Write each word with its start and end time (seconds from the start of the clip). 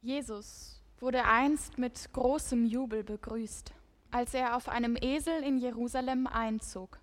Jesus 0.00 0.80
wurde 1.00 1.24
einst 1.24 1.76
mit 1.76 2.12
großem 2.12 2.66
Jubel 2.66 3.02
begrüßt, 3.02 3.72
als 4.12 4.32
er 4.32 4.56
auf 4.56 4.68
einem 4.68 4.96
Esel 4.96 5.42
in 5.42 5.58
Jerusalem 5.58 6.28
einzog. 6.28 7.00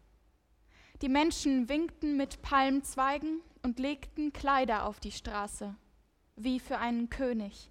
Die 1.01 1.09
Menschen 1.09 1.67
winkten 1.67 2.15
mit 2.15 2.41
Palmzweigen 2.41 3.41
und 3.63 3.79
legten 3.79 4.31
Kleider 4.31 4.85
auf 4.85 5.01
die 5.01 5.11
Straße, 5.11 5.75
wie 6.37 6.59
für 6.59 6.77
einen 6.77 7.09
König. 7.09 7.69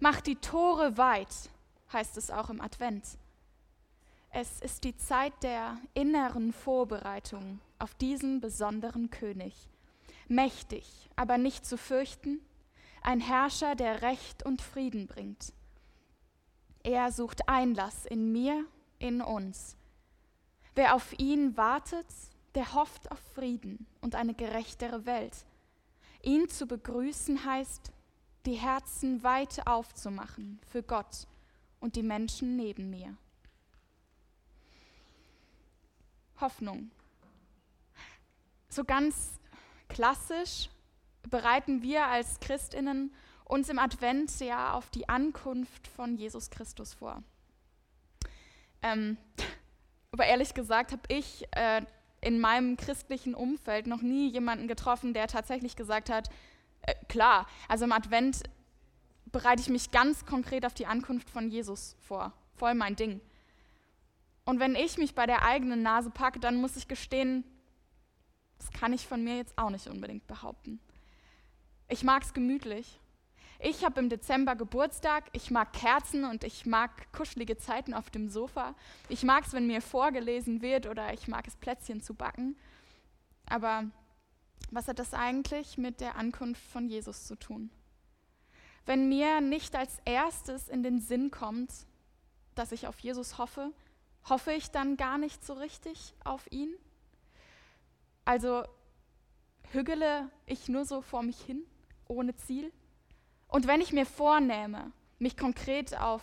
Macht 0.00 0.26
die 0.26 0.36
Tore 0.36 0.98
weit, 0.98 1.34
heißt 1.92 2.18
es 2.18 2.30
auch 2.30 2.50
im 2.50 2.60
Advent. 2.60 3.04
Es 4.30 4.60
ist 4.60 4.84
die 4.84 4.98
Zeit 4.98 5.32
der 5.42 5.78
inneren 5.94 6.52
Vorbereitung 6.52 7.60
auf 7.78 7.94
diesen 7.94 8.42
besonderen 8.42 9.08
König. 9.08 9.70
Mächtig, 10.28 11.08
aber 11.16 11.38
nicht 11.38 11.64
zu 11.64 11.78
fürchten, 11.78 12.40
ein 13.06 13.20
Herrscher, 13.20 13.76
der 13.76 14.02
Recht 14.02 14.42
und 14.42 14.60
Frieden 14.60 15.06
bringt. 15.06 15.52
Er 16.82 17.12
sucht 17.12 17.48
Einlass 17.48 18.04
in 18.04 18.32
mir, 18.32 18.64
in 18.98 19.20
uns. 19.22 19.76
Wer 20.74 20.94
auf 20.94 21.16
ihn 21.18 21.56
wartet, 21.56 22.06
der 22.56 22.74
hofft 22.74 23.10
auf 23.12 23.20
Frieden 23.34 23.86
und 24.00 24.16
eine 24.16 24.34
gerechtere 24.34 25.06
Welt. 25.06 25.46
Ihn 26.22 26.48
zu 26.48 26.66
begrüßen 26.66 27.44
heißt, 27.44 27.92
die 28.44 28.54
Herzen 28.54 29.22
weit 29.22 29.66
aufzumachen 29.68 30.58
für 30.66 30.82
Gott 30.82 31.28
und 31.78 31.94
die 31.94 32.02
Menschen 32.02 32.56
neben 32.56 32.90
mir. 32.90 33.16
Hoffnung. 36.40 36.90
So 38.68 38.84
ganz 38.84 39.38
klassisch 39.88 40.70
bereiten 41.28 41.82
wir 41.82 42.06
als 42.06 42.40
Christinnen 42.40 43.14
uns 43.44 43.68
im 43.68 43.78
Advent 43.78 44.40
ja 44.40 44.72
auf 44.72 44.90
die 44.90 45.08
Ankunft 45.08 45.86
von 45.86 46.16
Jesus 46.16 46.50
Christus 46.50 46.94
vor. 46.94 47.22
Ähm, 48.82 49.16
aber 50.12 50.26
ehrlich 50.26 50.54
gesagt 50.54 50.92
habe 50.92 51.02
ich 51.08 51.46
äh, 51.52 51.82
in 52.20 52.40
meinem 52.40 52.76
christlichen 52.76 53.34
Umfeld 53.34 53.86
noch 53.86 54.02
nie 54.02 54.28
jemanden 54.30 54.68
getroffen, 54.68 55.14
der 55.14 55.28
tatsächlich 55.28 55.76
gesagt 55.76 56.10
hat, 56.10 56.28
äh, 56.82 56.94
klar, 57.08 57.46
also 57.68 57.84
im 57.84 57.92
Advent 57.92 58.42
bereite 59.26 59.60
ich 59.62 59.68
mich 59.68 59.90
ganz 59.90 60.24
konkret 60.24 60.64
auf 60.64 60.74
die 60.74 60.86
Ankunft 60.86 61.30
von 61.30 61.50
Jesus 61.50 61.96
vor. 62.00 62.32
Voll 62.54 62.74
mein 62.74 62.96
Ding. 62.96 63.20
Und 64.44 64.60
wenn 64.60 64.74
ich 64.74 64.96
mich 64.96 65.14
bei 65.14 65.26
der 65.26 65.42
eigenen 65.42 65.82
Nase 65.82 66.10
packe, 66.10 66.40
dann 66.40 66.56
muss 66.56 66.76
ich 66.76 66.88
gestehen, 66.88 67.44
das 68.58 68.70
kann 68.70 68.92
ich 68.92 69.06
von 69.06 69.22
mir 69.22 69.36
jetzt 69.36 69.58
auch 69.58 69.70
nicht 69.70 69.86
unbedingt 69.88 70.26
behaupten. 70.26 70.80
Ich 71.88 72.02
mag 72.02 72.22
es 72.22 72.34
gemütlich. 72.34 73.00
Ich 73.58 73.84
habe 73.84 74.00
im 74.00 74.10
Dezember 74.10 74.54
Geburtstag, 74.54 75.24
ich 75.32 75.50
mag 75.50 75.72
Kerzen 75.72 76.24
und 76.24 76.44
ich 76.44 76.66
mag 76.66 77.10
kuschelige 77.12 77.56
Zeiten 77.56 77.94
auf 77.94 78.10
dem 78.10 78.28
Sofa. 78.28 78.74
Ich 79.08 79.22
mag 79.22 79.46
es, 79.46 79.52
wenn 79.54 79.66
mir 79.66 79.80
vorgelesen 79.80 80.60
wird 80.60 80.86
oder 80.86 81.14
ich 81.14 81.26
mag 81.26 81.46
es, 81.46 81.56
Plätzchen 81.56 82.02
zu 82.02 82.14
backen. 82.14 82.56
Aber 83.46 83.84
was 84.70 84.88
hat 84.88 84.98
das 84.98 85.14
eigentlich 85.14 85.78
mit 85.78 86.00
der 86.00 86.16
Ankunft 86.16 86.62
von 86.70 86.88
Jesus 86.88 87.26
zu 87.26 87.36
tun? 87.36 87.70
Wenn 88.84 89.08
mir 89.08 89.40
nicht 89.40 89.74
als 89.74 90.00
erstes 90.04 90.68
in 90.68 90.82
den 90.82 91.00
Sinn 91.00 91.30
kommt, 91.30 91.72
dass 92.54 92.72
ich 92.72 92.86
auf 92.86 92.98
Jesus 93.00 93.38
hoffe, 93.38 93.72
hoffe 94.28 94.52
ich 94.52 94.70
dann 94.70 94.96
gar 94.96 95.18
nicht 95.18 95.44
so 95.44 95.54
richtig 95.54 96.14
auf 96.24 96.50
ihn? 96.50 96.74
Also 98.24 98.64
hügele 99.72 100.30
ich 100.46 100.68
nur 100.68 100.84
so 100.84 101.00
vor 101.00 101.22
mich 101.22 101.40
hin, 101.40 101.64
ohne 102.08 102.36
Ziel? 102.36 102.72
Und 103.48 103.66
wenn 103.66 103.80
ich 103.80 103.92
mir 103.92 104.06
vornehme, 104.06 104.92
mich 105.18 105.36
konkret 105.36 105.98
auf 105.98 106.22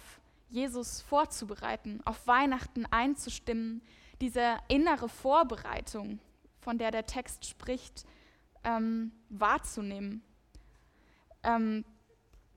Jesus 0.50 1.02
vorzubereiten, 1.02 2.02
auf 2.06 2.28
Weihnachten 2.28 2.86
einzustimmen, 2.86 3.82
diese 4.22 4.58
innere 4.68 5.10
Vorbereitung, 5.10 6.20
von 6.60 6.78
der 6.78 6.92
der 6.92 7.06
Text 7.06 7.46
spricht, 7.46 8.06
ähm, 8.64 9.12
wahrzunehmen. 9.30 10.24
Ähm, 11.44 11.84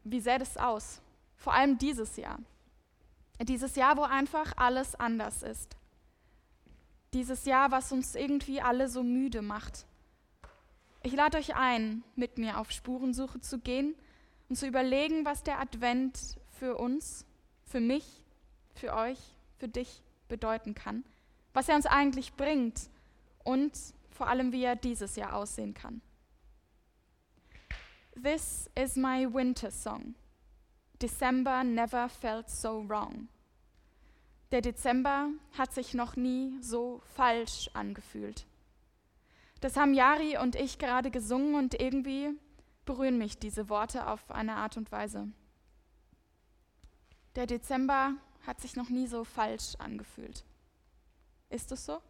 wie 0.04 0.20
sähe 0.20 0.38
das 0.38 0.56
aus? 0.56 1.00
Vor 1.36 1.52
allem 1.52 1.78
dieses 1.78 2.16
Jahr. 2.16 2.38
Dieses 3.40 3.76
Jahr, 3.76 3.96
wo 3.96 4.02
einfach 4.02 4.52
alles 4.56 4.94
anders 4.94 5.42
ist. 5.42 5.76
Dieses 7.12 7.44
Jahr, 7.44 7.70
was 7.70 7.92
uns 7.92 8.14
irgendwie 8.14 8.60
alle 8.60 8.88
so 8.88 9.02
müde 9.02 9.42
macht. 9.42 9.86
Ich 11.06 11.12
lade 11.12 11.38
euch 11.38 11.54
ein, 11.54 12.02
mit 12.16 12.36
mir 12.36 12.58
auf 12.58 12.72
Spurensuche 12.72 13.40
zu 13.40 13.60
gehen 13.60 13.94
und 14.48 14.56
zu 14.56 14.66
überlegen, 14.66 15.24
was 15.24 15.44
der 15.44 15.60
Advent 15.60 16.18
für 16.58 16.74
uns, 16.74 17.24
für 17.64 17.78
mich, 17.78 18.24
für 18.74 18.92
euch, 18.92 19.20
für 19.56 19.68
dich 19.68 20.02
bedeuten 20.26 20.74
kann, 20.74 21.04
was 21.54 21.68
er 21.68 21.76
uns 21.76 21.86
eigentlich 21.86 22.34
bringt 22.34 22.90
und 23.44 23.70
vor 24.10 24.26
allem, 24.26 24.50
wie 24.50 24.64
er 24.64 24.74
dieses 24.74 25.14
Jahr 25.14 25.36
aussehen 25.36 25.74
kann. 25.74 26.02
This 28.20 28.68
is 28.74 28.96
my 28.96 29.32
winter 29.32 29.70
song. 29.70 30.16
December 31.00 31.62
never 31.62 32.08
felt 32.08 32.50
so 32.50 32.84
wrong. 32.88 33.28
Der 34.50 34.60
Dezember 34.60 35.28
hat 35.56 35.72
sich 35.72 35.94
noch 35.94 36.16
nie 36.16 36.58
so 36.60 37.00
falsch 37.14 37.70
angefühlt. 37.74 38.44
Das 39.60 39.76
haben 39.76 39.94
Jari 39.94 40.38
und 40.38 40.54
ich 40.54 40.78
gerade 40.78 41.10
gesungen 41.10 41.54
und 41.54 41.80
irgendwie 41.80 42.30
berühren 42.84 43.18
mich 43.18 43.38
diese 43.38 43.68
Worte 43.68 44.06
auf 44.06 44.30
eine 44.30 44.56
Art 44.56 44.76
und 44.76 44.92
Weise. 44.92 45.28
Der 47.34 47.46
Dezember 47.46 48.14
hat 48.46 48.60
sich 48.60 48.76
noch 48.76 48.88
nie 48.88 49.06
so 49.06 49.24
falsch 49.24 49.74
angefühlt. 49.78 50.44
Ist 51.50 51.72
es 51.72 51.84
so? 51.84 52.00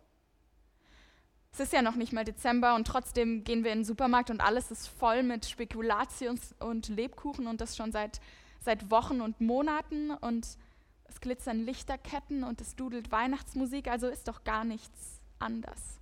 Es 1.53 1.61
ist 1.61 1.73
ja 1.73 1.81
noch 1.81 1.95
nicht 1.95 2.13
mal 2.13 2.25
Dezember 2.25 2.75
und 2.75 2.87
trotzdem 2.87 3.43
gehen 3.43 3.65
wir 3.65 3.73
in 3.73 3.79
den 3.79 3.85
Supermarkt 3.85 4.31
und 4.31 4.43
alles 4.43 4.71
ist 4.71 4.89
voll 4.89 5.23
mit 5.23 5.47
Spekulations- 5.47 6.55
und 6.61 6.89
Lebkuchen 6.89 7.47
und 7.47 7.63
das 7.63 7.77
schon 7.77 7.93
seit, 7.93 8.21
seit 8.61 8.91
Wochen 8.91 9.23
und 9.23 9.41
Monaten 9.41 10.11
und 10.11 10.59
es 11.05 11.21
glitzern 11.21 11.65
Lichterketten 11.65 12.45
und 12.45 12.61
es 12.61 12.77
dudelt 12.77 13.11
Weihnachtsmusik, 13.11 13.89
also 13.89 14.07
ist 14.07 14.29
doch 14.29 14.45
gar 14.45 14.65
nichts 14.65 15.23
anders. 15.39 15.99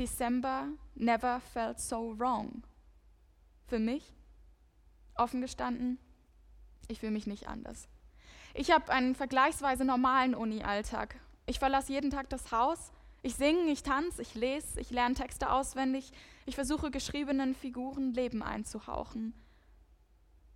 December 0.00 0.68
never 0.96 1.40
felt 1.52 1.78
so 1.78 2.18
wrong. 2.18 2.64
Für 3.66 3.78
mich, 3.78 4.12
offen 5.14 5.40
gestanden, 5.40 5.98
ich 6.88 6.98
fühle 6.98 7.12
mich 7.12 7.28
nicht 7.28 7.46
anders. 7.46 7.88
Ich 8.54 8.72
habe 8.72 8.90
einen 8.90 9.14
vergleichsweise 9.14 9.84
normalen 9.84 10.34
Uni-Alltag. 10.34 11.20
Ich 11.46 11.60
verlasse 11.60 11.92
jeden 11.92 12.10
Tag 12.10 12.28
das 12.30 12.50
Haus 12.50 12.90
ich 13.22 13.34
singe, 13.34 13.70
ich 13.70 13.82
tanze, 13.82 14.22
ich 14.22 14.34
lese, 14.34 14.80
ich 14.80 14.90
lerne 14.90 15.14
Texte 15.14 15.50
auswendig, 15.50 16.12
ich 16.46 16.54
versuche 16.54 16.90
geschriebenen 16.90 17.54
Figuren 17.54 18.14
Leben 18.14 18.42
einzuhauchen. 18.42 19.34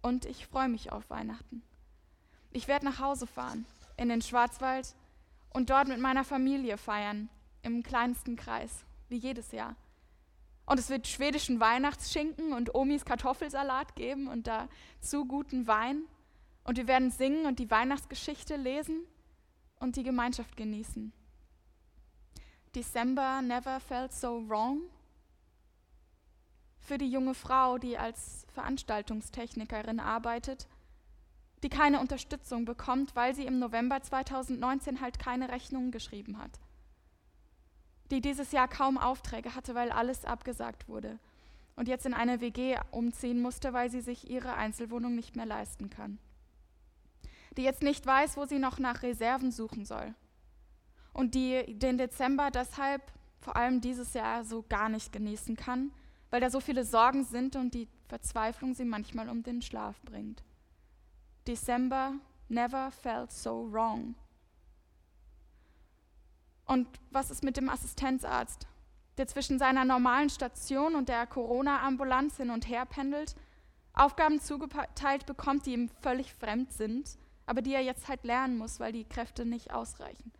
Und 0.00 0.24
ich 0.24 0.46
freue 0.46 0.68
mich 0.68 0.90
auf 0.90 1.10
Weihnachten. 1.10 1.62
Ich 2.52 2.68
werde 2.68 2.86
nach 2.86 3.00
Hause 3.00 3.26
fahren, 3.26 3.66
in 3.96 4.08
den 4.08 4.22
Schwarzwald 4.22 4.94
und 5.50 5.70
dort 5.70 5.88
mit 5.88 5.98
meiner 5.98 6.24
Familie 6.24 6.78
feiern, 6.78 7.28
im 7.62 7.82
kleinsten 7.82 8.36
Kreis, 8.36 8.84
wie 9.08 9.16
jedes 9.16 9.52
Jahr. 9.52 9.76
Und 10.66 10.78
es 10.78 10.88
wird 10.88 11.06
schwedischen 11.06 11.60
Weihnachtsschinken 11.60 12.52
und 12.52 12.74
Omis 12.74 13.04
Kartoffelsalat 13.04 13.96
geben 13.96 14.28
und 14.28 14.46
dazu 14.46 15.26
guten 15.26 15.66
Wein. 15.66 16.04
Und 16.64 16.78
wir 16.78 16.86
werden 16.86 17.10
singen 17.10 17.46
und 17.46 17.58
die 17.58 17.70
Weihnachtsgeschichte 17.70 18.56
lesen 18.56 19.02
und 19.78 19.96
die 19.96 20.02
Gemeinschaft 20.02 20.56
genießen. 20.56 21.12
December 22.74 23.42
never 23.42 23.78
felt 23.78 24.12
so 24.12 24.48
wrong? 24.48 24.80
Für 26.80 26.98
die 26.98 27.10
junge 27.10 27.34
Frau, 27.34 27.78
die 27.78 27.98
als 27.98 28.46
Veranstaltungstechnikerin 28.54 30.00
arbeitet, 30.00 30.66
die 31.62 31.68
keine 31.68 32.00
Unterstützung 32.00 32.64
bekommt, 32.64 33.16
weil 33.16 33.34
sie 33.34 33.46
im 33.46 33.58
November 33.58 34.02
2019 34.02 35.00
halt 35.00 35.18
keine 35.18 35.50
Rechnungen 35.50 35.92
geschrieben 35.92 36.38
hat. 36.38 36.60
Die 38.10 38.20
dieses 38.20 38.52
Jahr 38.52 38.68
kaum 38.68 38.98
Aufträge 38.98 39.54
hatte, 39.54 39.74
weil 39.74 39.90
alles 39.90 40.24
abgesagt 40.24 40.88
wurde 40.88 41.18
und 41.76 41.88
jetzt 41.88 42.06
in 42.06 42.14
eine 42.14 42.40
WG 42.40 42.76
umziehen 42.90 43.40
musste, 43.40 43.72
weil 43.72 43.90
sie 43.90 44.00
sich 44.00 44.30
ihre 44.30 44.54
Einzelwohnung 44.54 45.14
nicht 45.14 45.36
mehr 45.36 45.46
leisten 45.46 45.90
kann. 45.90 46.18
Die 47.56 47.62
jetzt 47.62 47.82
nicht 47.82 48.04
weiß, 48.04 48.36
wo 48.36 48.44
sie 48.44 48.58
noch 48.58 48.78
nach 48.78 49.02
Reserven 49.02 49.50
suchen 49.50 49.84
soll 49.84 50.14
und 51.12 51.34
die 51.34 51.78
den 51.78 51.98
Dezember 51.98 52.50
deshalb 52.50 53.02
vor 53.40 53.56
allem 53.56 53.80
dieses 53.80 54.14
Jahr 54.14 54.44
so 54.44 54.64
gar 54.68 54.88
nicht 54.88 55.12
genießen 55.12 55.56
kann, 55.56 55.92
weil 56.30 56.40
da 56.40 56.50
so 56.50 56.60
viele 56.60 56.84
Sorgen 56.84 57.24
sind 57.24 57.56
und 57.56 57.74
die 57.74 57.88
Verzweiflung 58.08 58.74
sie 58.74 58.84
manchmal 58.84 59.28
um 59.28 59.42
den 59.42 59.62
Schlaf 59.62 60.00
bringt. 60.02 60.42
December 61.46 62.14
never 62.48 62.90
felt 62.90 63.30
so 63.30 63.70
wrong. 63.70 64.14
Und 66.66 66.88
was 67.10 67.30
ist 67.30 67.44
mit 67.44 67.56
dem 67.56 67.68
Assistenzarzt, 67.68 68.66
der 69.16 69.26
zwischen 69.26 69.58
seiner 69.58 69.84
normalen 69.84 70.30
Station 70.30 70.94
und 70.94 71.08
der 71.08 71.26
Corona-Ambulanz 71.26 72.36
hin 72.36 72.50
und 72.50 72.68
her 72.68 72.86
pendelt, 72.86 73.34
Aufgaben 73.92 74.40
zugeteilt 74.40 75.26
bekommt, 75.26 75.66
die 75.66 75.72
ihm 75.72 75.88
völlig 76.00 76.34
fremd 76.34 76.72
sind, 76.72 77.16
aber 77.46 77.62
die 77.62 77.74
er 77.74 77.82
jetzt 77.82 78.08
halt 78.08 78.24
lernen 78.24 78.58
muss, 78.58 78.80
weil 78.80 78.92
die 78.92 79.04
Kräfte 79.04 79.44
nicht 79.44 79.72
ausreichen. 79.72 80.32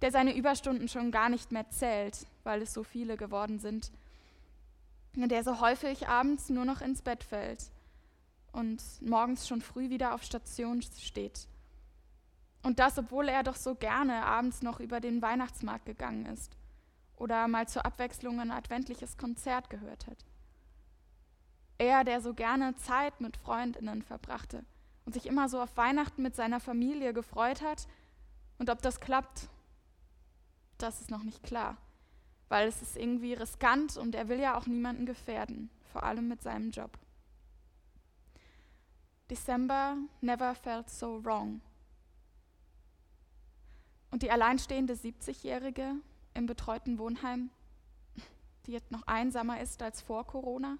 Der 0.00 0.10
seine 0.10 0.36
Überstunden 0.36 0.88
schon 0.88 1.10
gar 1.10 1.28
nicht 1.28 1.52
mehr 1.52 1.68
zählt, 1.70 2.26
weil 2.44 2.62
es 2.62 2.72
so 2.72 2.82
viele 2.82 3.16
geworden 3.16 3.58
sind. 3.58 3.90
Der 5.14 5.42
so 5.42 5.60
häufig 5.60 6.08
abends 6.08 6.50
nur 6.50 6.64
noch 6.64 6.80
ins 6.80 7.02
Bett 7.02 7.24
fällt 7.24 7.70
und 8.52 8.82
morgens 9.00 9.48
schon 9.48 9.62
früh 9.62 9.90
wieder 9.90 10.14
auf 10.14 10.22
Station 10.22 10.82
steht. 10.82 11.46
Und 12.66 12.80
das, 12.80 12.98
obwohl 12.98 13.28
er 13.28 13.44
doch 13.44 13.54
so 13.54 13.76
gerne 13.76 14.24
abends 14.24 14.60
noch 14.60 14.80
über 14.80 14.98
den 14.98 15.22
Weihnachtsmarkt 15.22 15.86
gegangen 15.86 16.26
ist 16.26 16.56
oder 17.14 17.46
mal 17.46 17.68
zur 17.68 17.86
Abwechslung 17.86 18.40
ein 18.40 18.50
adventliches 18.50 19.16
Konzert 19.16 19.70
gehört 19.70 20.08
hat. 20.08 20.26
Er, 21.78 22.02
der 22.02 22.20
so 22.20 22.34
gerne 22.34 22.74
Zeit 22.74 23.20
mit 23.20 23.36
Freundinnen 23.36 24.02
verbrachte 24.02 24.64
und 25.04 25.12
sich 25.12 25.26
immer 25.26 25.48
so 25.48 25.60
auf 25.60 25.76
Weihnachten 25.76 26.22
mit 26.22 26.34
seiner 26.34 26.58
Familie 26.58 27.12
gefreut 27.12 27.62
hat. 27.62 27.86
Und 28.58 28.68
ob 28.68 28.82
das 28.82 28.98
klappt, 28.98 29.48
das 30.76 31.00
ist 31.00 31.08
noch 31.12 31.22
nicht 31.22 31.44
klar, 31.44 31.76
weil 32.48 32.66
es 32.66 32.82
ist 32.82 32.96
irgendwie 32.96 33.34
riskant 33.34 33.96
und 33.96 34.16
er 34.16 34.28
will 34.28 34.40
ja 34.40 34.58
auch 34.58 34.66
niemanden 34.66 35.06
gefährden, 35.06 35.70
vor 35.92 36.02
allem 36.02 36.26
mit 36.26 36.42
seinem 36.42 36.72
Job. 36.72 36.98
December 39.30 39.98
never 40.20 40.56
felt 40.56 40.90
so 40.90 41.24
wrong. 41.24 41.60
Und 44.16 44.22
die 44.22 44.30
alleinstehende 44.30 44.94
70-Jährige 44.94 45.94
im 46.32 46.46
betreuten 46.46 46.98
Wohnheim, 46.98 47.50
die 48.64 48.72
jetzt 48.72 48.90
noch 48.90 49.06
einsamer 49.06 49.60
ist 49.60 49.82
als 49.82 50.00
vor 50.00 50.26
Corona, 50.26 50.78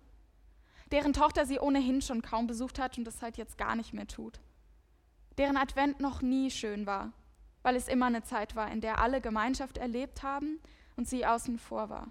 deren 0.91 1.13
Tochter 1.13 1.45
sie 1.45 1.59
ohnehin 1.59 2.01
schon 2.01 2.23
kaum 2.23 2.47
besucht 2.47 2.79
hat 2.79 2.97
und 2.97 3.05
das 3.05 3.21
halt 3.21 3.37
jetzt 3.37 3.59
gar 3.59 3.77
nicht 3.77 3.93
mehr 3.93 4.07
tut, 4.07 4.41
deren 5.37 5.59
Advent 5.59 6.01
noch 6.01 6.23
nie 6.23 6.51
schön 6.51 6.87
war, 6.87 7.13
weil 7.61 7.77
es 7.77 7.89
immer 7.89 8.07
eine 8.07 8.23
Zeit 8.23 8.57
war, 8.57 8.73
in 8.73 8.81
der 8.81 9.03
alle 9.03 9.21
Gemeinschaft 9.21 9.77
erlebt 9.77 10.23
haben 10.23 10.59
und 10.97 11.07
sie 11.07 11.27
außen 11.27 11.59
vor 11.59 11.91
war, 11.91 12.11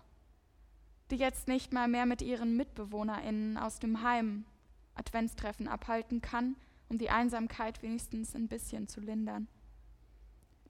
die 1.09 1.15
jetzt 1.15 1.47
nicht 1.47 1.73
mal 1.73 1.87
mehr 1.87 2.05
mit 2.05 2.21
ihren 2.21 2.55
Mitbewohnerinnen 2.55 3.57
aus 3.57 3.79
dem 3.79 4.03
Heim 4.03 4.45
Adventstreffen 4.93 5.67
abhalten 5.67 6.21
kann, 6.21 6.55
um 6.87 6.99
die 6.99 7.09
Einsamkeit 7.09 7.81
wenigstens 7.81 8.35
ein 8.35 8.47
bisschen 8.47 8.87
zu 8.87 9.01
lindern, 9.01 9.47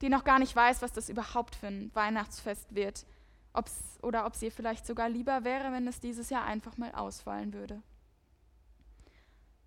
die 0.02 0.10
noch 0.10 0.24
gar 0.24 0.40
nicht 0.40 0.56
weiß, 0.56 0.82
was 0.82 0.92
das 0.92 1.10
überhaupt 1.10 1.56
für 1.56 1.68
ein 1.68 1.92
Weihnachtsfest 1.94 2.76
wird, 2.76 3.06
ob's, 3.54 4.00
oder 4.02 4.26
ob 4.26 4.34
es 4.34 4.42
ihr 4.42 4.52
vielleicht 4.52 4.86
sogar 4.86 5.10
lieber 5.10 5.44
wäre, 5.44 5.72
wenn 5.72 5.88
es 5.88 6.00
dieses 6.00 6.30
Jahr 6.30 6.46
einfach 6.46 6.78
mal 6.78 6.92
ausfallen 6.94 7.54
würde. 7.54 7.82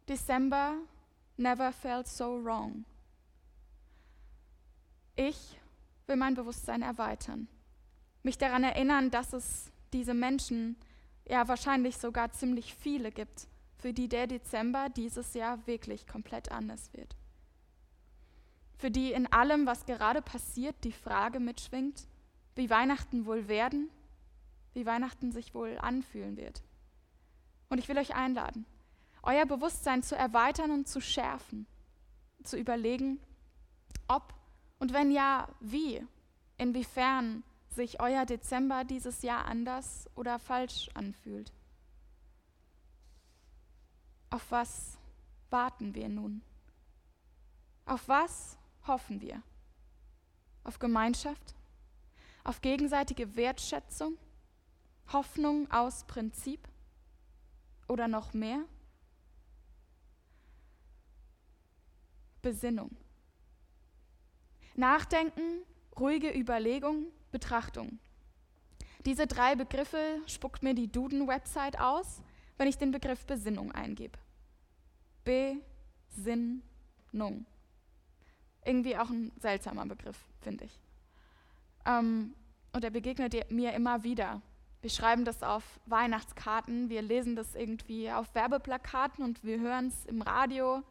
December 0.09 0.75
never 1.37 1.73
felt 1.73 2.09
so 2.09 2.43
wrong. 2.45 2.85
Ich 5.17 5.59
will 6.07 6.17
mein 6.17 6.35
Bewusstsein 6.35 6.83
erweitern, 6.83 7.49
mich 8.23 8.39
daran 8.39 8.65
erinnern, 8.65 9.11
dass 9.11 9.33
es 9.33 9.73
diese 9.93 10.15
Menschen, 10.15 10.77
ja 11.29 11.47
wahrscheinlich 11.49 11.99
sogar 11.99 12.33
ziemlich 12.33 12.75
viele 12.75 13.11
gibt, 13.11 13.49
für 13.77 13.93
die 13.93 14.09
der 14.09 14.27
Dezember 14.27 14.89
dieses 14.89 15.35
Jahr 15.35 15.67
wirklich 15.67 16.07
komplett 16.07 16.51
anders 16.51 16.93
wird. 16.95 17.18
Für 18.79 18.91
die 18.91 19.13
in 19.13 19.31
allem, 19.33 19.67
was 19.67 19.87
gerade 19.87 20.23
passiert, 20.23 20.77
die 20.85 20.93
Frage 20.93 21.41
mitschwingt, 21.41 22.07
wie 22.55 22.71
Weihnachten 22.71 23.27
wohl 23.27 23.49
werden, 23.49 23.91
wie 24.73 24.87
Weihnachten 24.87 25.33
sich 25.33 25.53
wohl 25.53 25.77
anfühlen 25.79 26.37
wird. 26.37 26.63
Und 27.69 27.79
ich 27.79 27.89
will 27.89 27.99
euch 27.99 28.15
einladen, 28.15 28.65
euer 29.23 29.47
Bewusstsein 29.47 30.03
zu 30.03 30.17
erweitern 30.17 30.71
und 30.71 30.89
zu 30.89 31.01
schärfen, 31.01 31.67
zu 32.45 32.57
überlegen, 32.57 33.21
ob 34.07 34.33
und 34.79 34.93
wenn 34.93 35.11
ja, 35.11 35.49
wie, 35.61 36.07
inwiefern 36.57 37.43
sich 37.69 38.01
euer 38.01 38.27
Dezember 38.27 38.85
dieses 38.85 39.23
Jahr 39.23 39.45
anders 39.47 40.09
oder 40.15 40.39
falsch 40.39 40.89
anfühlt. 40.95 41.53
Auf 44.31 44.51
was 44.51 44.99
warten 45.51 45.95
wir 45.95 46.09
nun? 46.09 46.43
Auf 47.87 48.09
was 48.09 48.58
hoffen 48.89 49.21
wir? 49.21 49.43
Auf 50.65 50.79
Gemeinschaft? 50.79 51.55
Auf 52.45 52.61
gegenseitige 52.61 53.37
Wertschätzung? 53.37 54.19
Hoffnung 55.13 55.71
aus 55.71 56.05
Prinzip? 56.07 56.69
Oder 57.89 58.09
noch 58.09 58.35
mehr? 58.35 58.65
Besinnung. 62.43 62.97
Nachdenken, 64.75 65.63
ruhige 65.99 66.31
Überlegung, 66.31 67.07
Betrachtung. 67.31 67.99
Diese 69.05 69.27
drei 69.27 69.55
Begriffe 69.55 70.21
spuckt 70.27 70.63
mir 70.63 70.75
die 70.75 70.91
Duden-Website 70.91 71.81
aus, 71.81 72.23
wenn 72.57 72.69
ich 72.69 72.79
den 72.79 72.91
Begriff 72.91 73.27
Besinnung 73.27 73.73
eingebe. 73.73 74.19
Besinnung. 75.25 76.63
Irgendwie 78.69 78.99
auch 78.99 79.09
ein 79.09 79.33
seltsamer 79.41 79.87
Begriff, 79.87 80.19
finde 80.43 80.65
ich. 80.65 80.79
Ähm, 81.87 82.35
und 82.75 82.85
er 82.85 82.91
begegnet 82.91 83.51
mir 83.51 83.73
immer 83.73 84.05
wieder. 84.05 84.43
Wir 84.83 84.91
schreiben 84.91 85.25
das 85.25 85.43
auf 85.43 85.65
Weihnachtskarten, 85.87 86.91
wir 86.91 87.01
lesen 87.01 87.35
das 87.35 87.55
irgendwie 87.55 88.13
auf 88.13 88.35
Werbeplakaten 88.35 89.25
und 89.25 89.43
wir 89.43 89.59
hören 89.59 89.87
es 89.87 90.05
im 90.05 90.21
Radio, 90.21 90.83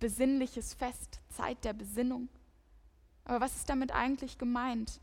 besinnliches 0.00 0.72
Fest, 0.72 1.20
Zeit 1.28 1.62
der 1.62 1.74
Besinnung. 1.74 2.30
Aber 3.24 3.42
was 3.42 3.54
ist 3.56 3.68
damit 3.68 3.92
eigentlich 3.92 4.38
gemeint? 4.38 4.98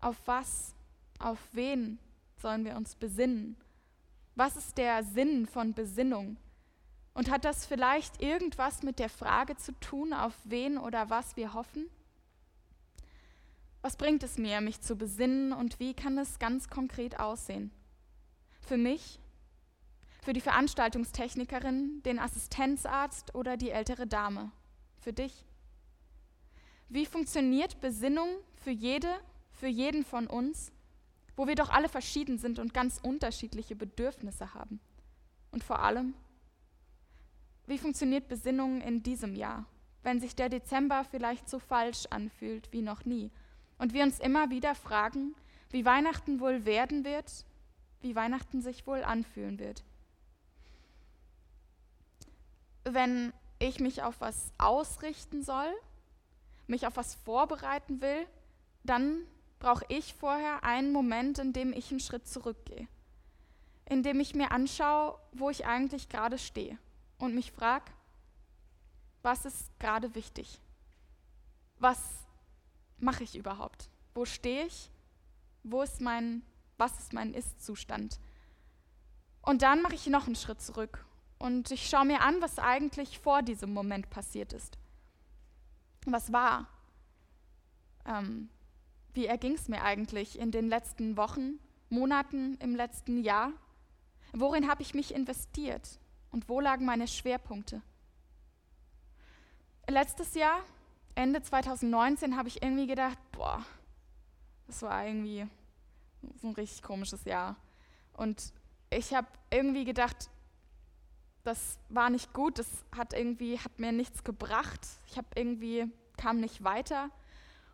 Auf 0.00 0.16
was, 0.26 0.72
auf 1.18 1.40
wen 1.50 1.98
sollen 2.36 2.64
wir 2.64 2.76
uns 2.76 2.94
besinnen? 2.94 3.56
Was 4.36 4.56
ist 4.56 4.78
der 4.78 5.02
Sinn 5.02 5.46
von 5.46 5.74
Besinnung? 5.74 6.36
Und 7.14 7.30
hat 7.30 7.44
das 7.44 7.66
vielleicht 7.66 8.22
irgendwas 8.22 8.82
mit 8.82 8.98
der 8.98 9.10
Frage 9.10 9.56
zu 9.56 9.72
tun, 9.80 10.12
auf 10.12 10.34
wen 10.44 10.78
oder 10.78 11.10
was 11.10 11.36
wir 11.36 11.52
hoffen? 11.52 11.90
Was 13.82 13.96
bringt 13.96 14.22
es 14.22 14.38
mir, 14.38 14.60
mich 14.60 14.80
zu 14.80 14.96
besinnen 14.96 15.52
und 15.52 15.78
wie 15.80 15.92
kann 15.92 16.16
es 16.16 16.38
ganz 16.38 16.68
konkret 16.68 17.18
aussehen? 17.18 17.70
Für 18.60 18.76
mich 18.76 19.18
für 20.22 20.32
die 20.32 20.40
Veranstaltungstechnikerin, 20.40 22.02
den 22.04 22.20
Assistenzarzt 22.20 23.34
oder 23.34 23.56
die 23.56 23.70
ältere 23.70 24.06
Dame. 24.06 24.52
Für 25.00 25.12
dich. 25.12 25.44
Wie 26.88 27.06
funktioniert 27.06 27.80
Besinnung 27.80 28.28
für 28.54 28.70
jede, 28.70 29.12
für 29.50 29.66
jeden 29.66 30.04
von 30.04 30.28
uns, 30.28 30.70
wo 31.34 31.48
wir 31.48 31.56
doch 31.56 31.70
alle 31.70 31.88
verschieden 31.88 32.38
sind 32.38 32.60
und 32.60 32.72
ganz 32.72 33.00
unterschiedliche 33.02 33.74
Bedürfnisse 33.74 34.54
haben? 34.54 34.78
Und 35.50 35.64
vor 35.64 35.80
allem, 35.80 36.14
wie 37.66 37.78
funktioniert 37.78 38.28
Besinnung 38.28 38.80
in 38.80 39.02
diesem 39.02 39.34
Jahr, 39.34 39.64
wenn 40.02 40.20
sich 40.20 40.34
der 40.34 40.48
Dezember 40.48 41.04
vielleicht 41.04 41.48
so 41.48 41.58
falsch 41.58 42.06
anfühlt 42.10 42.72
wie 42.72 42.82
noch 42.82 43.04
nie 43.04 43.30
und 43.78 43.92
wir 43.92 44.04
uns 44.04 44.18
immer 44.18 44.50
wieder 44.50 44.74
fragen, 44.74 45.34
wie 45.70 45.84
Weihnachten 45.84 46.40
wohl 46.40 46.64
werden 46.64 47.04
wird, 47.04 47.44
wie 48.00 48.14
Weihnachten 48.14 48.60
sich 48.60 48.86
wohl 48.86 49.02
anfühlen 49.02 49.58
wird? 49.58 49.84
wenn 52.84 53.32
ich 53.58 53.80
mich 53.80 54.02
auf 54.02 54.20
was 54.20 54.52
ausrichten 54.58 55.42
soll, 55.42 55.72
mich 56.66 56.86
auf 56.86 56.96
was 56.96 57.14
vorbereiten 57.14 58.00
will, 58.00 58.26
dann 58.84 59.24
brauche 59.58 59.84
ich 59.88 60.14
vorher 60.14 60.64
einen 60.64 60.92
Moment, 60.92 61.38
in 61.38 61.52
dem 61.52 61.72
ich 61.72 61.90
einen 61.90 62.00
Schritt 62.00 62.26
zurückgehe, 62.26 62.88
in 63.88 64.02
dem 64.02 64.18
ich 64.20 64.34
mir 64.34 64.50
anschaue, 64.50 65.18
wo 65.32 65.50
ich 65.50 65.66
eigentlich 65.66 66.08
gerade 66.08 66.38
stehe 66.38 66.78
und 67.22 67.36
mich 67.36 67.52
frage, 67.52 67.84
was 69.22 69.44
ist 69.44 69.78
gerade 69.78 70.16
wichtig? 70.16 70.58
Was 71.78 72.00
mache 72.98 73.22
ich 73.22 73.36
überhaupt? 73.36 73.88
Wo 74.12 74.24
stehe 74.24 74.66
ich? 74.66 74.90
Wo 75.62 75.82
ist 75.82 76.00
mein, 76.00 76.42
was 76.78 76.98
ist 76.98 77.12
mein 77.12 77.32
Ist-Zustand? 77.32 78.18
Und 79.40 79.62
dann 79.62 79.82
mache 79.82 79.94
ich 79.94 80.08
noch 80.08 80.26
einen 80.26 80.34
Schritt 80.34 80.60
zurück 80.60 81.06
und 81.38 81.70
ich 81.70 81.88
schaue 81.88 82.06
mir 82.06 82.22
an, 82.22 82.40
was 82.40 82.58
eigentlich 82.58 83.20
vor 83.20 83.42
diesem 83.42 83.72
Moment 83.72 84.10
passiert 84.10 84.52
ist. 84.52 84.76
Was 86.06 86.32
war? 86.32 86.66
Ähm, 88.04 88.48
wie 89.14 89.26
erging 89.26 89.54
es 89.54 89.68
mir 89.68 89.82
eigentlich 89.84 90.40
in 90.40 90.50
den 90.50 90.68
letzten 90.68 91.16
Wochen, 91.16 91.60
Monaten, 91.88 92.56
im 92.56 92.74
letzten 92.74 93.22
Jahr? 93.22 93.52
Worin 94.32 94.68
habe 94.68 94.82
ich 94.82 94.92
mich 94.92 95.14
investiert 95.14 96.00
und 96.32 96.48
wo 96.48 96.60
lagen 96.60 96.84
meine 96.84 97.06
Schwerpunkte? 97.06 97.82
Letztes 99.88 100.34
Jahr, 100.34 100.60
Ende 101.14 101.42
2019, 101.42 102.36
habe 102.36 102.48
ich 102.48 102.62
irgendwie 102.62 102.86
gedacht, 102.86 103.18
boah, 103.32 103.64
das 104.66 104.82
war 104.82 105.06
irgendwie 105.06 105.46
so 106.40 106.48
ein 106.48 106.54
richtig 106.54 106.82
komisches 106.82 107.24
Jahr. 107.24 107.56
Und 108.14 108.52
ich 108.90 109.14
habe 109.14 109.28
irgendwie 109.50 109.84
gedacht, 109.84 110.30
das 111.44 111.78
war 111.88 112.08
nicht 112.08 112.32
gut, 112.32 112.58
das 112.58 112.68
hat 112.96 113.12
irgendwie, 113.12 113.58
hat 113.58 113.78
mir 113.78 113.92
nichts 113.92 114.24
gebracht. 114.24 114.80
Ich 115.08 115.18
habe 115.18 115.26
irgendwie, 115.34 115.90
kam 116.16 116.40
nicht 116.40 116.64
weiter. 116.64 117.10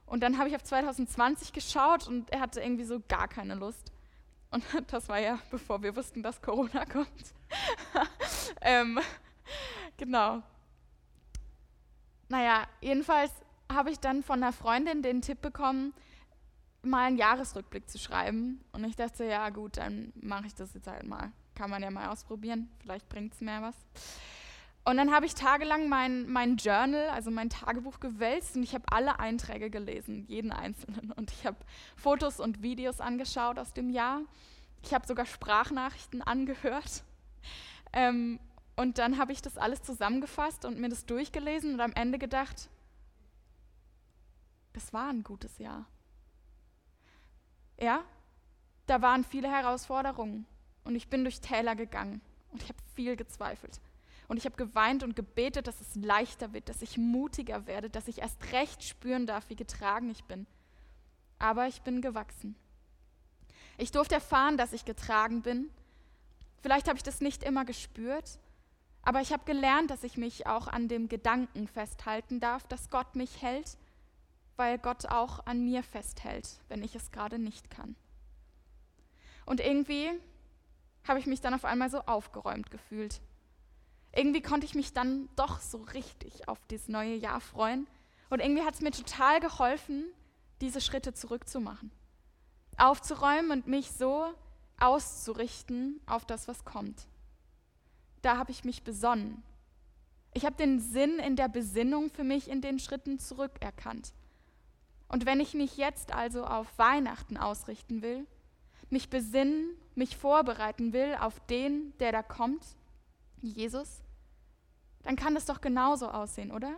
Und 0.06 0.20
dann 0.20 0.38
habe 0.38 0.48
ich 0.48 0.56
auf 0.56 0.62
2020 0.62 1.52
geschaut 1.52 2.08
und 2.08 2.32
er 2.32 2.40
hatte 2.40 2.60
irgendwie 2.60 2.84
so 2.84 3.00
gar 3.08 3.28
keine 3.28 3.54
Lust. 3.54 3.92
Und 4.50 4.64
das 4.88 5.08
war 5.08 5.18
ja, 5.18 5.38
bevor 5.50 5.82
wir 5.82 5.94
wussten, 5.94 6.22
dass 6.22 6.40
Corona 6.40 6.84
kommt. 6.86 7.34
Ähm, 8.60 8.98
genau. 9.96 10.42
Naja, 12.28 12.66
jedenfalls 12.80 13.32
habe 13.72 13.90
ich 13.90 14.00
dann 14.00 14.22
von 14.22 14.42
einer 14.42 14.52
Freundin 14.52 15.02
den 15.02 15.22
Tipp 15.22 15.40
bekommen, 15.40 15.94
mal 16.82 17.06
einen 17.06 17.18
Jahresrückblick 17.18 17.88
zu 17.88 17.98
schreiben. 17.98 18.64
Und 18.72 18.84
ich 18.84 18.96
dachte, 18.96 19.24
ja 19.24 19.48
gut, 19.50 19.76
dann 19.76 20.12
mache 20.20 20.46
ich 20.46 20.54
das 20.54 20.74
jetzt 20.74 20.86
halt 20.86 21.04
mal. 21.04 21.32
Kann 21.54 21.70
man 21.70 21.82
ja 21.82 21.90
mal 21.90 22.08
ausprobieren, 22.08 22.70
vielleicht 22.80 23.08
bringt 23.08 23.34
es 23.34 23.40
mir 23.40 23.60
was. 23.62 23.76
Und 24.84 24.96
dann 24.96 25.12
habe 25.12 25.26
ich 25.26 25.34
tagelang 25.34 25.88
mein, 25.88 26.30
mein 26.30 26.56
Journal, 26.56 27.10
also 27.10 27.30
mein 27.30 27.50
Tagebuch 27.50 28.00
gewälzt 28.00 28.56
und 28.56 28.62
ich 28.62 28.74
habe 28.74 28.84
alle 28.90 29.18
Einträge 29.18 29.68
gelesen, 29.68 30.24
jeden 30.28 30.50
einzelnen. 30.50 31.12
Und 31.12 31.30
ich 31.30 31.44
habe 31.44 31.58
Fotos 31.96 32.40
und 32.40 32.62
Videos 32.62 33.00
angeschaut 33.00 33.58
aus 33.58 33.74
dem 33.74 33.90
Jahr. 33.90 34.22
Ich 34.82 34.94
habe 34.94 35.06
sogar 35.06 35.26
Sprachnachrichten 35.26 36.22
angehört. 36.22 37.02
Ähm, 37.92 38.38
und 38.78 38.98
dann 38.98 39.18
habe 39.18 39.32
ich 39.32 39.42
das 39.42 39.58
alles 39.58 39.82
zusammengefasst 39.82 40.64
und 40.64 40.78
mir 40.78 40.88
das 40.88 41.04
durchgelesen 41.04 41.74
und 41.74 41.80
am 41.80 41.92
Ende 41.94 42.16
gedacht, 42.16 42.70
das 44.72 44.92
war 44.92 45.08
ein 45.08 45.24
gutes 45.24 45.58
Jahr. 45.58 45.84
Ja, 47.80 48.04
da 48.86 49.02
waren 49.02 49.24
viele 49.24 49.50
Herausforderungen 49.50 50.46
und 50.84 50.94
ich 50.94 51.08
bin 51.08 51.24
durch 51.24 51.40
Täler 51.40 51.74
gegangen 51.74 52.20
und 52.52 52.62
ich 52.62 52.68
habe 52.68 52.78
viel 52.94 53.16
gezweifelt. 53.16 53.80
Und 54.28 54.36
ich 54.36 54.44
habe 54.44 54.54
geweint 54.54 55.02
und 55.02 55.16
gebetet, 55.16 55.66
dass 55.66 55.80
es 55.80 55.96
leichter 55.96 56.52
wird, 56.52 56.68
dass 56.68 56.80
ich 56.80 56.98
mutiger 56.98 57.66
werde, 57.66 57.90
dass 57.90 58.06
ich 58.06 58.18
erst 58.18 58.52
recht 58.52 58.84
spüren 58.84 59.26
darf, 59.26 59.50
wie 59.50 59.56
getragen 59.56 60.08
ich 60.08 60.22
bin. 60.22 60.46
Aber 61.40 61.66
ich 61.66 61.82
bin 61.82 62.00
gewachsen. 62.00 62.54
Ich 63.76 63.90
durfte 63.90 64.14
erfahren, 64.14 64.56
dass 64.56 64.72
ich 64.72 64.84
getragen 64.84 65.42
bin. 65.42 65.68
Vielleicht 66.62 66.86
habe 66.86 66.96
ich 66.96 67.02
das 67.02 67.20
nicht 67.20 67.42
immer 67.42 67.64
gespürt, 67.64 68.38
aber 69.02 69.20
ich 69.20 69.32
habe 69.32 69.44
gelernt, 69.44 69.90
dass 69.90 70.04
ich 70.04 70.16
mich 70.16 70.46
auch 70.46 70.68
an 70.68 70.88
dem 70.88 71.08
Gedanken 71.08 71.66
festhalten 71.66 72.40
darf, 72.40 72.66
dass 72.66 72.90
Gott 72.90 73.14
mich 73.16 73.42
hält, 73.42 73.78
weil 74.56 74.78
Gott 74.78 75.06
auch 75.06 75.46
an 75.46 75.64
mir 75.64 75.82
festhält, 75.82 76.60
wenn 76.68 76.82
ich 76.82 76.94
es 76.94 77.10
gerade 77.10 77.38
nicht 77.38 77.70
kann. 77.70 77.96
Und 79.46 79.60
irgendwie 79.60 80.10
habe 81.06 81.18
ich 81.18 81.26
mich 81.26 81.40
dann 81.40 81.54
auf 81.54 81.64
einmal 81.64 81.90
so 81.90 82.00
aufgeräumt 82.00 82.70
gefühlt. 82.70 83.20
Irgendwie 84.14 84.42
konnte 84.42 84.66
ich 84.66 84.74
mich 84.74 84.92
dann 84.92 85.28
doch 85.36 85.60
so 85.60 85.78
richtig 85.78 86.48
auf 86.48 86.58
das 86.68 86.88
neue 86.88 87.14
Jahr 87.14 87.40
freuen. 87.40 87.86
Und 88.30 88.40
irgendwie 88.40 88.62
hat 88.62 88.74
es 88.74 88.80
mir 88.80 88.90
total 88.90 89.40
geholfen, 89.40 90.04
diese 90.60 90.80
Schritte 90.80 91.14
zurückzumachen. 91.14 91.90
Aufzuräumen 92.76 93.50
und 93.50 93.66
mich 93.66 93.90
so 93.92 94.32
auszurichten 94.78 96.00
auf 96.06 96.26
das, 96.26 96.46
was 96.48 96.64
kommt. 96.64 97.06
Da 98.22 98.36
habe 98.36 98.50
ich 98.50 98.64
mich 98.64 98.82
besonnen. 98.82 99.42
Ich 100.34 100.44
habe 100.44 100.56
den 100.56 100.80
Sinn 100.80 101.18
in 101.18 101.36
der 101.36 101.48
Besinnung 101.48 102.10
für 102.10 102.24
mich 102.24 102.48
in 102.48 102.60
den 102.60 102.78
Schritten 102.78 103.18
zurückerkannt. 103.18 104.12
Und 105.08 105.24
wenn 105.24 105.40
ich 105.40 105.54
mich 105.54 105.76
jetzt 105.76 106.12
also 106.12 106.44
auf 106.44 106.66
Weihnachten 106.78 107.36
ausrichten 107.36 108.02
will, 108.02 108.26
mich 108.90 109.08
besinnen, 109.08 109.70
mich 109.94 110.16
vorbereiten 110.16 110.92
will 110.92 111.16
auf 111.20 111.40
den, 111.46 111.96
der 111.98 112.12
da 112.12 112.22
kommt, 112.22 112.64
Jesus, 113.40 114.02
dann 115.02 115.16
kann 115.16 115.34
das 115.34 115.46
doch 115.46 115.60
genauso 115.60 116.08
aussehen, 116.08 116.52
oder? 116.52 116.74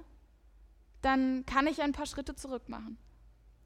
Dann 1.02 1.44
kann 1.46 1.66
ich 1.66 1.82
ein 1.82 1.92
paar 1.92 2.06
Schritte 2.06 2.34
zurück 2.34 2.68
machen. 2.68 2.98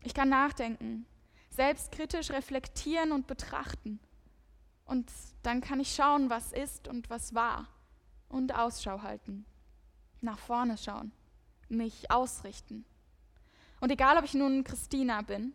Ich 0.02 0.14
kann 0.14 0.28
nachdenken, 0.28 1.06
selbstkritisch 1.50 2.30
reflektieren 2.30 3.12
und 3.12 3.26
betrachten. 3.26 4.00
Und 4.84 5.10
dann 5.42 5.60
kann 5.60 5.80
ich 5.80 5.94
schauen, 5.94 6.30
was 6.30 6.52
ist 6.52 6.88
und 6.88 7.10
was 7.10 7.34
war. 7.34 7.68
Und 8.28 8.54
Ausschau 8.54 9.02
halten. 9.02 9.44
Nach 10.20 10.38
vorne 10.38 10.76
schauen. 10.76 11.12
Mich 11.68 12.10
ausrichten. 12.10 12.84
Und 13.80 13.90
egal, 13.90 14.16
ob 14.16 14.24
ich 14.24 14.34
nun 14.34 14.64
Christina 14.64 15.22
bin 15.22 15.52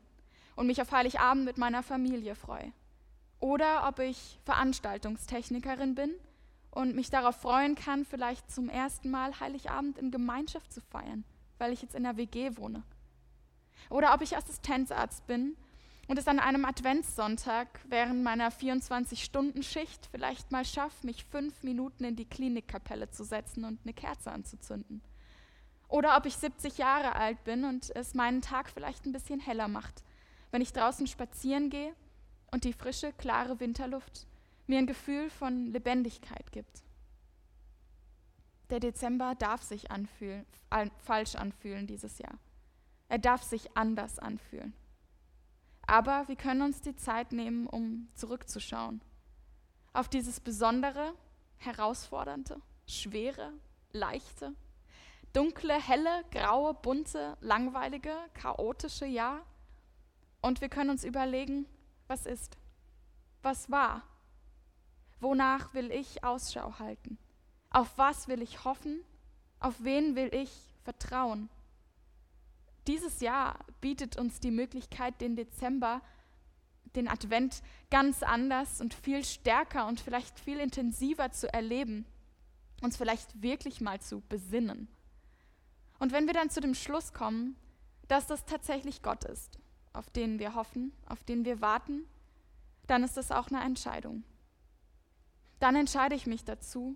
und 0.55 0.67
mich 0.67 0.81
auf 0.81 0.91
Heiligabend 0.91 1.45
mit 1.45 1.57
meiner 1.57 1.83
Familie 1.83 2.35
freue, 2.35 2.71
oder 3.39 3.87
ob 3.87 3.99
ich 3.99 4.39
Veranstaltungstechnikerin 4.43 5.95
bin 5.95 6.11
und 6.71 6.95
mich 6.95 7.09
darauf 7.09 7.37
freuen 7.37 7.75
kann, 7.75 8.05
vielleicht 8.05 8.51
zum 8.51 8.69
ersten 8.69 9.09
Mal 9.09 9.39
Heiligabend 9.39 9.97
in 9.97 10.11
Gemeinschaft 10.11 10.71
zu 10.73 10.81
feiern, 10.81 11.23
weil 11.57 11.71
ich 11.71 11.81
jetzt 11.81 11.95
in 11.95 12.03
der 12.03 12.17
WG 12.17 12.57
wohne. 12.57 12.83
Oder 13.89 14.13
ob 14.13 14.21
ich 14.21 14.35
Assistenzarzt 14.35 15.25
bin 15.25 15.55
und 16.09 16.17
es 16.17 16.27
an 16.27 16.39
einem 16.39 16.65
Adventssonntag 16.65 17.67
während 17.87 18.23
meiner 18.23 18.51
24-Stunden-Schicht 18.51 20.07
vielleicht 20.09 20.51
mal 20.51 20.65
schaffe, 20.65 21.05
mich 21.05 21.23
fünf 21.23 21.61
Minuten 21.61 22.03
in 22.03 22.15
die 22.15 22.25
Klinikkapelle 22.25 23.11
zu 23.11 23.23
setzen 23.23 23.63
und 23.63 23.79
eine 23.83 23.93
Kerze 23.93 24.31
anzuzünden. 24.31 25.03
Oder 25.87 26.17
ob 26.17 26.25
ich 26.25 26.35
70 26.35 26.79
Jahre 26.79 27.13
alt 27.13 27.43
bin 27.43 27.63
und 27.63 27.95
es 27.95 28.15
meinen 28.15 28.41
Tag 28.41 28.71
vielleicht 28.71 29.05
ein 29.05 29.11
bisschen 29.11 29.39
heller 29.39 29.67
macht, 29.67 30.03
wenn 30.49 30.63
ich 30.63 30.73
draußen 30.73 31.05
spazieren 31.05 31.69
gehe 31.69 31.93
und 32.49 32.63
die 32.63 32.73
frische, 32.73 33.13
klare 33.13 33.59
Winterluft 33.59 34.25
mir 34.65 34.79
ein 34.79 34.87
Gefühl 34.87 35.29
von 35.29 35.67
Lebendigkeit 35.67 36.51
gibt. 36.51 36.81
Der 38.71 38.79
Dezember 38.79 39.35
darf 39.35 39.61
sich 39.61 39.91
anfühlen, 39.91 40.47
falsch 41.03 41.35
anfühlen 41.35 41.85
dieses 41.85 42.17
Jahr. 42.17 42.39
Er 43.09 43.19
darf 43.19 43.43
sich 43.43 43.77
anders 43.77 44.17
anfühlen. 44.17 44.73
Aber 45.89 46.27
wir 46.27 46.35
können 46.35 46.61
uns 46.61 46.81
die 46.81 46.95
Zeit 46.95 47.31
nehmen, 47.31 47.65
um 47.65 48.09
zurückzuschauen. 48.13 49.01
Auf 49.91 50.07
dieses 50.07 50.39
besondere, 50.39 51.15
herausfordernde, 51.57 52.61
schwere, 52.85 53.51
leichte, 53.91 54.53
dunkle, 55.33 55.81
helle, 55.81 56.23
graue, 56.29 56.75
bunte, 56.75 57.37
langweilige, 57.41 58.13
chaotische 58.35 59.07
Jahr. 59.07 59.41
Und 60.41 60.61
wir 60.61 60.69
können 60.69 60.91
uns 60.91 61.03
überlegen, 61.03 61.65
was 62.07 62.27
ist, 62.27 62.59
was 63.41 63.71
war, 63.71 64.03
wonach 65.19 65.73
will 65.73 65.89
ich 65.89 66.23
Ausschau 66.23 66.77
halten, 66.77 67.17
auf 67.71 67.97
was 67.97 68.27
will 68.27 68.43
ich 68.43 68.63
hoffen, 68.63 69.03
auf 69.59 69.83
wen 69.83 70.15
will 70.15 70.29
ich 70.35 70.51
vertrauen. 70.83 71.49
Dieses 72.89 73.19
Jahr 73.19 73.59
bietet 73.81 74.17
uns 74.17 74.39
die 74.39 74.49
Möglichkeit, 74.49 75.21
den 75.21 75.35
Dezember, 75.35 76.01
den 76.95 77.07
Advent 77.07 77.61
ganz 77.91 78.23
anders 78.23 78.81
und 78.81 78.95
viel 78.95 79.23
stärker 79.23 79.85
und 79.85 79.99
vielleicht 79.99 80.39
viel 80.39 80.59
intensiver 80.59 81.31
zu 81.31 81.53
erleben, 81.53 82.07
uns 82.81 82.97
vielleicht 82.97 83.43
wirklich 83.43 83.79
mal 83.79 84.01
zu 84.01 84.21
besinnen. 84.21 84.87
Und 85.99 86.13
wenn 86.13 86.25
wir 86.25 86.33
dann 86.33 86.49
zu 86.49 86.61
dem 86.61 86.73
Schluss 86.73 87.13
kommen, 87.13 87.55
dass 88.07 88.25
das 88.25 88.45
tatsächlich 88.45 89.03
Gott 89.03 89.23
ist, 89.23 89.59
auf 89.93 90.09
den 90.09 90.39
wir 90.39 90.55
hoffen, 90.55 90.91
auf 91.05 91.23
den 91.23 91.45
wir 91.45 91.61
warten, 91.61 92.07
dann 92.87 93.03
ist 93.03 93.17
das 93.17 93.31
auch 93.31 93.49
eine 93.49 93.63
Entscheidung. 93.63 94.23
Dann 95.59 95.75
entscheide 95.75 96.15
ich 96.15 96.25
mich 96.25 96.43
dazu, 96.43 96.95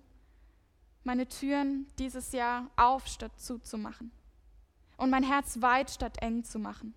meine 1.03 1.27
Türen 1.27 1.85
dieses 2.00 2.31
Jahr 2.31 2.71
auf 2.77 3.05
statt 3.05 3.39
zuzumachen 3.39 4.12
und 4.97 5.09
mein 5.09 5.23
Herz 5.23 5.62
weit 5.62 5.91
statt 5.91 6.17
eng 6.21 6.43
zu 6.43 6.59
machen. 6.59 6.93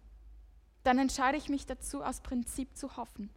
Dann 0.83 0.99
entscheide 0.99 1.37
ich 1.37 1.49
mich 1.49 1.67
dazu, 1.67 2.03
aus 2.03 2.21
Prinzip 2.21 2.77
zu 2.77 2.97
hoffen, 2.97 3.31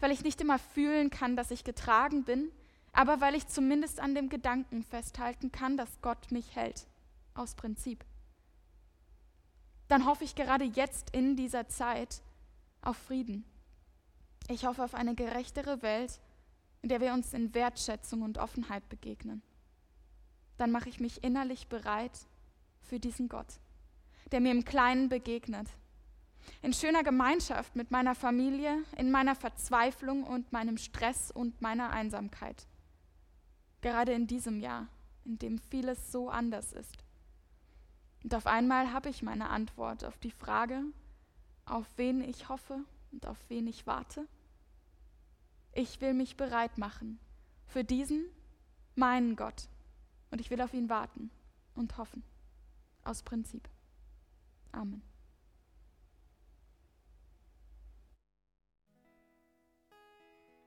weil 0.00 0.10
ich 0.10 0.24
nicht 0.24 0.40
immer 0.40 0.58
fühlen 0.58 1.10
kann, 1.10 1.36
dass 1.36 1.50
ich 1.50 1.64
getragen 1.64 2.24
bin, 2.24 2.50
aber 2.92 3.20
weil 3.20 3.34
ich 3.34 3.46
zumindest 3.48 4.00
an 4.00 4.14
dem 4.14 4.28
Gedanken 4.28 4.82
festhalten 4.82 5.52
kann, 5.52 5.76
dass 5.76 6.00
Gott 6.00 6.30
mich 6.30 6.56
hält 6.56 6.86
aus 7.34 7.54
Prinzip. 7.54 8.04
Dann 9.88 10.06
hoffe 10.06 10.24
ich 10.24 10.34
gerade 10.34 10.64
jetzt 10.64 11.10
in 11.10 11.36
dieser 11.36 11.68
Zeit 11.68 12.22
auf 12.82 12.96
Frieden. 12.96 13.44
Ich 14.48 14.66
hoffe 14.66 14.84
auf 14.84 14.94
eine 14.94 15.14
gerechtere 15.14 15.82
Welt, 15.82 16.20
in 16.82 16.88
der 16.88 17.00
wir 17.00 17.12
uns 17.12 17.32
in 17.32 17.54
Wertschätzung 17.54 18.22
und 18.22 18.38
Offenheit 18.38 18.88
begegnen. 18.88 19.42
Dann 20.56 20.70
mache 20.70 20.88
ich 20.88 21.00
mich 21.00 21.24
innerlich 21.24 21.68
bereit 21.68 22.12
für 22.82 23.00
diesen 23.00 23.28
Gott, 23.28 23.58
der 24.32 24.40
mir 24.40 24.52
im 24.52 24.64
Kleinen 24.64 25.08
begegnet. 25.08 25.68
In 26.62 26.72
schöner 26.72 27.02
Gemeinschaft 27.02 27.76
mit 27.76 27.90
meiner 27.90 28.14
Familie, 28.14 28.82
in 28.96 29.10
meiner 29.10 29.34
Verzweiflung 29.34 30.24
und 30.24 30.52
meinem 30.52 30.76
Stress 30.76 31.30
und 31.30 31.60
meiner 31.62 31.90
Einsamkeit. 31.90 32.66
Gerade 33.80 34.12
in 34.12 34.26
diesem 34.26 34.60
Jahr, 34.60 34.88
in 35.24 35.38
dem 35.38 35.58
vieles 35.58 36.12
so 36.12 36.28
anders 36.28 36.72
ist. 36.72 37.04
Und 38.22 38.34
auf 38.34 38.46
einmal 38.46 38.92
habe 38.92 39.10
ich 39.10 39.22
meine 39.22 39.50
Antwort 39.50 40.04
auf 40.04 40.18
die 40.18 40.30
Frage, 40.30 40.82
auf 41.66 41.86
wen 41.96 42.22
ich 42.22 42.48
hoffe 42.48 42.80
und 43.12 43.26
auf 43.26 43.38
wen 43.48 43.66
ich 43.66 43.86
warte. 43.86 44.26
Ich 45.72 46.00
will 46.00 46.14
mich 46.14 46.36
bereit 46.36 46.78
machen 46.78 47.18
für 47.66 47.84
diesen, 47.84 48.24
meinen 48.94 49.36
Gott. 49.36 49.68
Und 50.30 50.40
ich 50.40 50.50
will 50.50 50.60
auf 50.60 50.72
ihn 50.72 50.88
warten 50.88 51.30
und 51.74 51.98
hoffen. 51.98 52.22
Aus 53.02 53.22
Prinzip. 53.22 53.68
Amen. 54.74 55.13